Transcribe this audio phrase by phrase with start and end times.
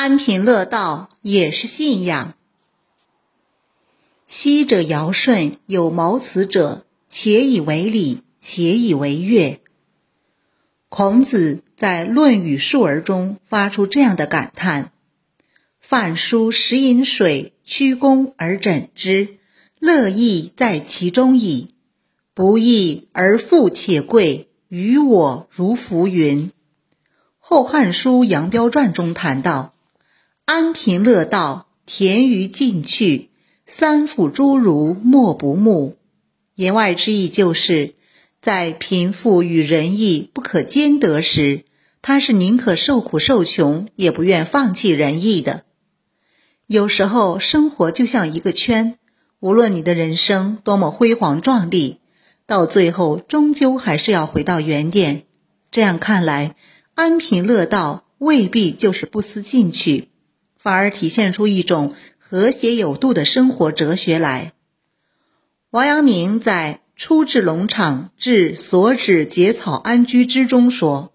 [0.00, 2.34] 安贫乐道也是信仰。
[4.28, 9.60] 昔者尧舜有谋此者，且以为礼，且以为乐。
[10.88, 14.92] 孔子在《论语述而》中发出这样的感叹
[15.82, 19.38] ：“饭疏食饮水，曲肱而枕之，
[19.80, 21.74] 乐亦在其中矣。
[22.34, 26.52] 不义而富且贵，于我如浮云。”
[27.40, 29.74] 《后汉书·杨彪传》中谈到
[30.48, 33.28] ：“安贫乐道，田于进去。”
[33.68, 35.98] 三辅诸儒莫不慕，
[36.54, 37.96] 言外之意就是
[38.40, 41.64] 在贫富与仁义不可兼得时，
[42.00, 45.64] 他是宁可受苦受穷，也不愿放弃仁义的。
[46.66, 48.96] 有时候，生活就像一个圈，
[49.40, 51.98] 无论你的人生多么辉煌壮丽，
[52.46, 55.24] 到最后终究还是要回到原点。
[55.70, 56.56] 这样看来，
[56.94, 60.08] 安贫乐道未必就是不思进取，
[60.58, 61.94] 反而体现出一种。
[62.30, 64.52] 和谐有度的生活哲学来。
[65.70, 71.14] 王阳明在《出至龙场至所指结草安居之》中说：“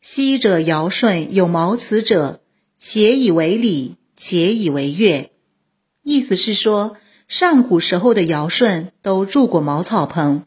[0.00, 2.40] 昔者尧舜有茅茨者，
[2.78, 5.32] 且以为礼，且以为乐。”
[6.04, 10.44] 意思是说，上古时候的尧舜都住过茅草棚，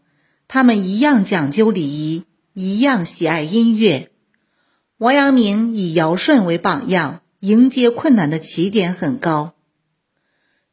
[0.48, 4.10] 他们一样讲究礼仪，一样喜爱音乐。
[5.00, 9.54] 王阳明以尧舜为榜样，迎接困难的起点很高。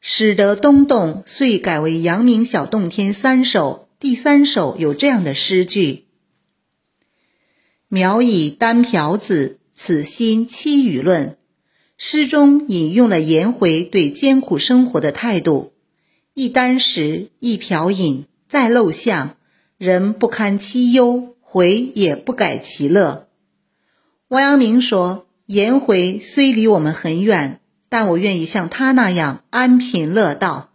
[0.01, 6.07] 使得东洞遂改为阳明小洞天三首，第三首有这样的诗句
[7.89, 11.37] ：“苗以丹瓢子，此心期舆论。”
[12.01, 15.73] 诗中引用了颜回对艰苦生活的态度
[16.35, 19.37] ：“一箪食，一瓢饮，再陋巷，
[19.79, 23.27] 人不堪其忧，回也不改其乐。”
[24.29, 27.61] 王阳明说：“颜回虽离我们很远。”
[27.91, 30.73] 但我愿意像他那样安贫乐道。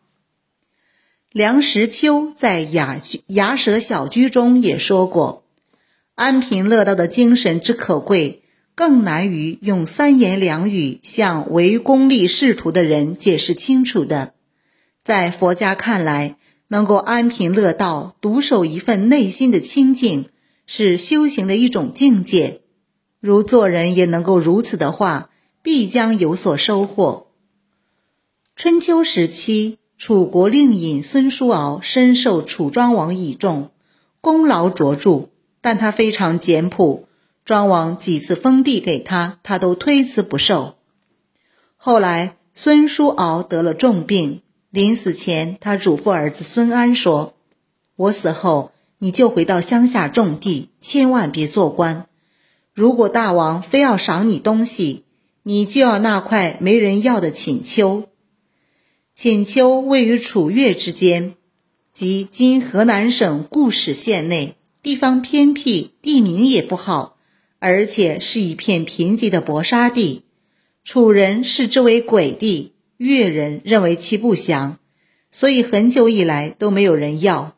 [1.32, 5.44] 梁实秋在《雅雅舍小居》中也说过
[6.16, 8.42] ：“安贫乐道的精神之可贵，
[8.74, 14.34] 更难于用三言两语向为功利仕途的人解释清楚的。
[15.04, 16.36] 在佛家看来，
[16.70, 20.30] 能够安贫乐道、独守一份内心的清净，
[20.66, 22.63] 是修行的一种境界。
[23.24, 25.30] 如做人也能够如此的话。”
[25.64, 27.28] 必将有所收获。
[28.54, 33.70] 春秋时期，楚国令尹孙叔敖深受楚庄王倚重，
[34.20, 35.30] 功劳卓著，
[35.62, 37.08] 但他非常简朴。
[37.46, 40.76] 庄王几次封地给他，他都推辞不受。
[41.78, 47.36] 后来，孙叔敖得了重病，临死前，他嘱咐儿子孙安说
[47.96, 52.08] ：“我死后，你就回到乡下种地，千万别做官。
[52.74, 55.06] 如果大王非要赏你东西，”
[55.46, 58.08] 你就要那块没人要的寝丘。
[59.14, 61.36] 寝丘位于楚越之间，
[61.92, 67.18] 即今河南省固始县内，地方偏僻，地名也不好，
[67.60, 70.24] 而且是一片贫瘠的薄沙地。
[70.82, 74.80] 楚人视之为鬼地，越人认为其不祥，
[75.30, 77.54] 所以很久以来都没有人要。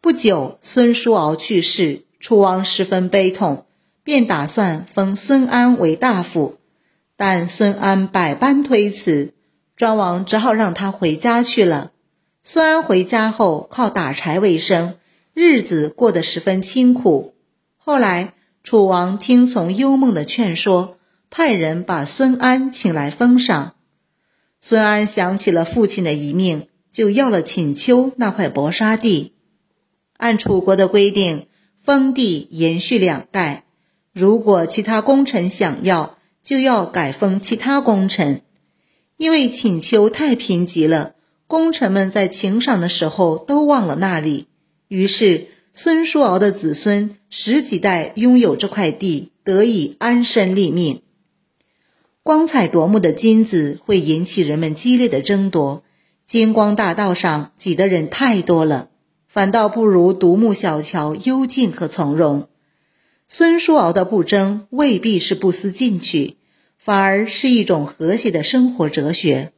[0.00, 3.66] 不久，孙叔敖去世，楚王十分悲痛。
[4.02, 6.58] 便打算封孙安为大夫，
[7.16, 9.34] 但孙安百般推辞，
[9.76, 11.92] 庄王只好让他回家去了。
[12.42, 14.96] 孙安回家后靠打柴为生，
[15.34, 17.34] 日子过得十分清苦。
[17.76, 18.32] 后来
[18.64, 20.96] 楚王听从幽梦的劝说，
[21.28, 23.74] 派人把孙安请来封赏。
[24.60, 29.34] 孙安想起了父亲的遗命，就要了寝丘那块薄沙地。
[30.16, 31.46] 按楚国的规定，
[31.82, 33.64] 封地延续两代。
[34.12, 38.42] 如果其他功臣想要，就要改封其他功臣。
[39.16, 41.14] 因为请求太贫瘠了，
[41.46, 44.46] 功臣们在请赏的时候都忘了那里。
[44.88, 51.02] 于是孙叔敖的子孙十几代拥有这块地，得以安身立命。
[52.22, 55.82] 光彩夺目的金子会引起人们激烈的争夺，
[56.26, 58.90] 金光大道上挤的人太多了，
[59.32, 62.48] 反倒不如独木小桥幽静和从容。
[63.28, 66.36] 孙叔敖的不争未必是不思进取，
[66.76, 69.52] 反而是一种和谐的生活哲学。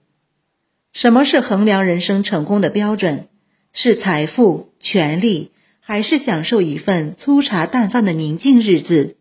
[0.93, 3.29] 什么是衡量人生成功的标准？
[3.73, 9.17] 是财富、权力，还是享受一份粗茶淡饭的宁静日子？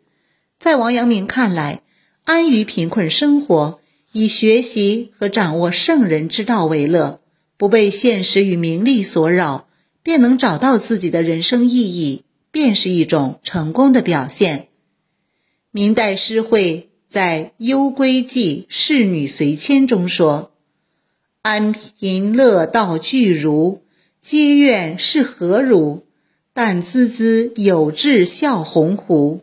[0.60, 1.82] 在王阳明看来，
[2.26, 3.80] 安于贫困生活，
[4.12, 7.22] 以学习和掌握圣人之道为乐，
[7.56, 9.70] 不被现实与名利所扰，
[10.04, 12.24] 便能找到自己的人生意义。
[12.54, 14.68] 便是一种成功的表现。
[15.72, 20.52] 明代诗会在《幽闺记·仕女随迁》中说
[21.44, 23.80] ：“安贫乐道俱如，
[24.22, 26.02] 皆怨是何如？
[26.52, 29.40] 但孜孜有志笑鸿鹄。”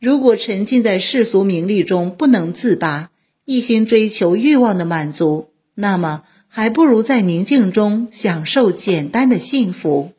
[0.00, 3.12] 如果沉浸在世俗名利中不能自拔，
[3.44, 6.24] 一心追求欲望的满足，那么
[6.54, 10.12] 还不如在宁静中享受简单的幸福。